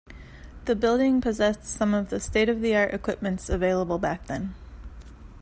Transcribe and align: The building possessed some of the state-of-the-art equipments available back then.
The 0.65 0.75
building 0.75 1.21
possessed 1.21 1.63
some 1.65 1.93
of 1.93 2.09
the 2.09 2.19
state-of-the-art 2.19 2.91
equipments 2.91 3.49
available 3.51 3.99
back 3.99 4.25
then. 4.25 4.55